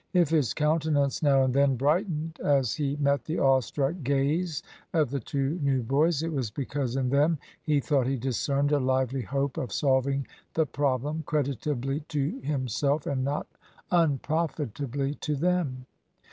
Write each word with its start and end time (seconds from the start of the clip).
If 0.13 0.29
his 0.29 0.55
countenance 0.55 1.21
now 1.21 1.43
and 1.43 1.53
then 1.53 1.75
brightened 1.75 2.39
as 2.43 2.73
he 2.73 2.95
met 2.95 3.23
the 3.25 3.37
awe 3.37 3.59
struck 3.59 3.93
gaze 4.03 4.63
of 4.95 5.11
the 5.11 5.19
two 5.19 5.59
new 5.61 5.83
boys, 5.83 6.23
it 6.23 6.33
was 6.33 6.49
because 6.49 6.95
in 6.95 7.07
them 7.11 7.37
he 7.61 7.79
thought 7.79 8.07
he 8.07 8.17
discerned 8.17 8.71
a 8.71 8.79
lively 8.79 9.21
hope 9.21 9.57
of 9.57 9.71
solving 9.71 10.25
the 10.55 10.65
problem 10.65 11.21
creditably 11.27 11.99
to 12.07 12.39
himself 12.39 13.05
and 13.05 13.23
not 13.23 13.45
unprofitably 13.91 15.13
to 15.21 15.35
them. 15.35 15.85